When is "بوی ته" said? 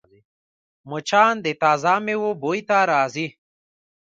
2.41-2.77